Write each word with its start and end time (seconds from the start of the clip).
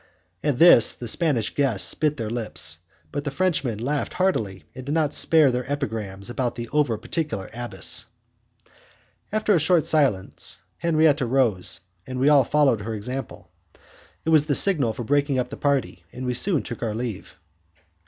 At 0.41 0.57
this 0.57 0.95
the 0.95 1.07
Spanish 1.07 1.53
guests 1.53 1.93
bit 1.93 2.17
their 2.17 2.31
lips, 2.31 2.79
but 3.11 3.23
the 3.23 3.29
Frenchmen 3.29 3.77
laughed 3.77 4.15
heartily, 4.15 4.63
and 4.73 4.83
did 4.83 4.93
not 4.93 5.13
spare 5.13 5.51
their 5.51 5.71
epigrams 5.71 6.27
against 6.27 6.55
the 6.55 6.67
over 6.69 6.97
particular 6.97 7.51
abbess. 7.53 8.07
After 9.31 9.53
a 9.53 9.59
short 9.59 9.85
silence, 9.85 10.63
Henriette 10.79 11.21
rose, 11.21 11.81
and 12.07 12.17
we 12.17 12.29
all 12.29 12.43
followed 12.43 12.81
her 12.81 12.95
example. 12.95 13.51
It 14.25 14.29
was 14.29 14.45
the 14.45 14.55
signal 14.55 14.93
for 14.93 15.03
breaking 15.03 15.37
up 15.37 15.51
the 15.51 15.55
party, 15.57 16.03
and 16.11 16.25
we 16.25 16.33
soon 16.33 16.63
took 16.63 16.81
our 16.81 16.95
leave. 16.95 17.35